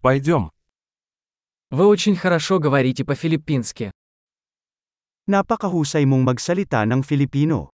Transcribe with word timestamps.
Пойдем. 0.00 0.50
Вы 1.70 1.86
очень 1.86 2.16
хорошо 2.16 2.58
говорите 2.58 3.04
по-филиппински. 3.04 3.92
Napakahusay 5.28 6.08
mong 6.08 6.24
magsalita 6.24 6.88
ng 6.88 7.04
Filipino. 7.04 7.68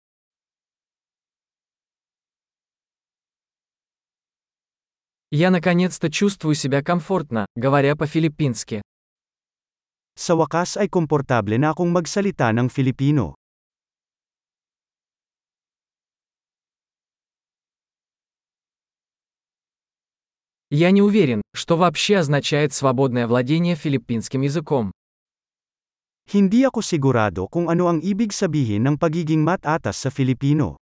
Я 5.31 5.51
наконец-то 5.51 6.11
чувствую 6.11 6.57
себя 6.57 6.83
комфортно, 6.83 7.47
говоря 7.55 7.95
по-филиппински. 7.95 8.83
Sa 10.19 10.35
wakas 10.35 10.75
ay 10.75 10.91
komportable 10.91 11.63
na 11.63 11.71
akong 11.71 11.95
magsalita 11.95 12.51
ng 12.51 12.67
Filipino. 12.67 13.39
Я 20.72 20.92
не 20.92 21.02
уверен, 21.02 21.42
что 21.54 21.76
вообще 21.76 22.18
означает 22.18 22.72
свободное 22.72 23.28
владение 23.28 23.76
филиппинским 23.76 24.40
языком. 24.42 24.92
Hindi 26.32 26.64
ako 26.64 26.80
sigurado 26.80 27.52
kung 27.52 27.68
ano 27.68 27.92
ang 27.92 28.00
ibig 28.00 28.32
sabihin 28.32 28.88
ng 28.88 28.96
pagiging 28.96 29.44
matatas 29.44 30.00
sa 30.00 30.08
Filipino. 30.08 30.80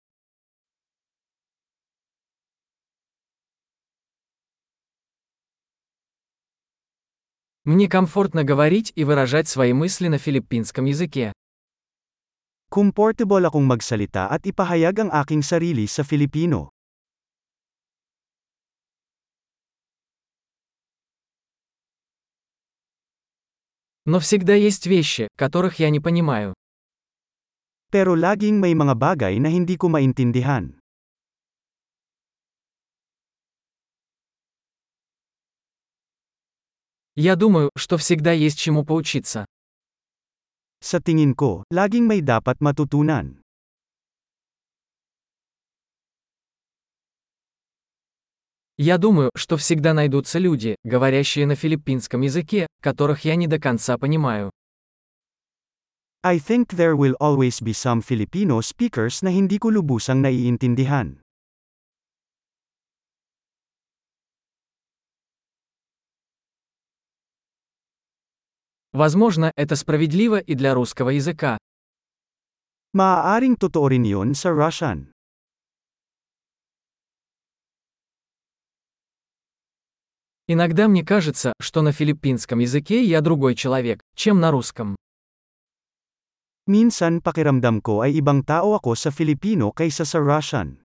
Мне 7.65 7.89
комфортно 7.89 8.45
говорить 8.45 8.93
и 8.97 9.05
выражать 9.05 9.49
свои 9.49 9.73
мысли 9.73 10.09
на 10.09 10.19
филиппинском 10.19 10.85
языке. 10.85 11.33
Comfortable 12.69 13.41
akong 13.49 13.65
magsalita 13.65 14.29
at 14.29 14.45
ipahayag 14.45 15.09
ang 15.09 15.11
aking 15.17 15.41
sarili 15.41 15.89
sa 15.89 16.05
Filipino. 16.05 16.77
Но 24.06 24.20
всегда 24.20 24.56
есть 24.56 24.88
вещи, 24.88 25.28
которых 25.38 25.80
я 25.80 25.90
не 25.90 26.00
понимаю. 26.00 26.54
Pero 27.94 28.18
laging 28.18 28.58
may 28.58 28.74
mga 28.74 28.98
bagay 28.98 29.38
na 29.38 29.54
hindi 29.54 29.78
ko 29.78 29.88
maintindihan. 29.88 30.74
Я 37.16 37.36
думаю, 37.36 37.70
что 37.78 37.98
всегда 37.98 38.32
есть 38.32 38.58
чему 38.58 38.84
поучиться. 38.84 39.46
Sa 40.82 40.98
tingin 40.98 41.38
ko, 41.38 41.62
laging 41.70 42.10
may 42.10 42.26
dapat 42.26 42.58
matutunan. 42.60 43.43
Я 48.78 48.98
думаю, 48.98 49.30
что 49.36 49.56
всегда 49.58 49.94
найдутся 49.94 50.40
люди, 50.40 50.76
говорящие 50.84 51.46
на 51.46 51.56
филиппинском 51.56 52.22
языке, 52.22 52.66
которых 52.82 53.24
я 53.24 53.36
не 53.36 53.46
до 53.48 53.60
конца 53.60 53.98
понимаю. 54.00 54.50
I 56.24 56.40
think 56.40 56.70
there 56.70 56.96
will 56.96 57.16
always 57.20 57.62
be 57.62 57.74
some 57.74 58.02
Filipino 58.02 58.62
speakers 58.62 59.22
na 59.22 59.30
hindi 59.30 59.60
ko 59.60 59.70
lubusang 59.70 60.22
naiintindihan. 60.22 61.20
Возможно, 68.92 69.52
это 69.56 69.76
справедливо 69.76 70.40
и 70.40 70.56
для 70.56 70.74
русского 70.74 71.10
языка. 71.10 71.58
Maaaring 72.96 73.58
totoo 73.58 73.90
rin 73.90 74.06
yun 74.06 74.34
sa 74.34 74.50
Russian. 74.50 75.13
Иногда 80.48 80.90
мне 80.90 81.06
кажется, 81.06 81.54
что 81.62 81.82
на 81.82 81.94
филиппинском 81.94 82.60
языке 82.60 83.02
я 83.04 83.22
другой 83.22 83.56
человек, 83.56 84.02
чем 84.14 84.42
на 84.42 84.52
русском. 84.52 84.98
Minsan 86.68 87.24
pakiramdam 87.24 87.80
ko 87.80 88.04
ay 88.04 88.20
ibang 88.20 88.44
tao 88.44 88.76
ako 88.76 88.96
sa 88.96 89.12
Filipino 89.12 89.72
kaysa 89.72 90.04
sa 90.04 90.20
Russian. 90.20 90.84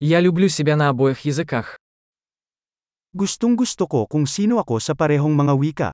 Я 0.00 0.20
люблю 0.20 0.48
себя 0.48 0.76
на 0.76 0.88
обоих 0.88 1.24
языках. 1.24 1.76
Gustong 3.16 3.56
gusto 3.56 3.88
ko 3.88 4.04
kung 4.04 4.28
sino 4.28 4.60
ako 4.60 4.76
sa 4.76 4.92
parehong 4.92 5.32
mga 5.32 5.54
wika. 5.56 5.90